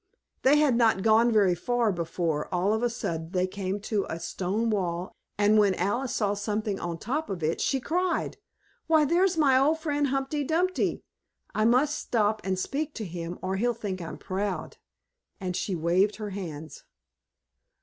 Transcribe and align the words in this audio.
They 0.41 0.57
had 0.57 0.75
not 0.75 1.03
gone 1.03 1.31
very 1.31 1.53
far 1.53 1.91
before, 1.91 2.51
all 2.51 2.73
of 2.73 2.81
a 2.81 2.89
sudden, 2.89 3.29
they 3.33 3.45
came 3.45 3.79
to 3.81 4.07
a 4.09 4.19
stone 4.19 4.71
wall, 4.71 5.15
and 5.37 5.59
when 5.59 5.75
Alice 5.75 6.15
saw 6.15 6.33
something 6.33 6.79
on 6.79 6.97
top 6.97 7.29
of 7.29 7.43
it, 7.43 7.61
she 7.61 7.79
cried: 7.79 8.37
"Why, 8.87 9.05
there's 9.05 9.37
my 9.37 9.59
old 9.59 9.77
friend 9.77 10.07
Humpty 10.07 10.43
Dumpty. 10.43 11.03
I 11.53 11.65
must 11.65 11.99
stop 11.99 12.41
and 12.43 12.57
speak 12.57 12.95
to 12.95 13.05
him 13.05 13.37
or 13.43 13.57
he'll 13.57 13.75
think 13.75 14.01
I'm 14.01 14.17
proud," 14.17 14.77
and 15.39 15.55
she 15.55 15.75
waved 15.75 16.15
her 16.15 16.31
hands. 16.31 16.83